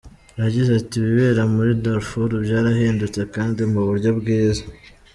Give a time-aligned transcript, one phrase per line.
[0.41, 4.63] Yagize ati “Ibibera muri Darfour byarahindutse kandi mu buryo bwiza.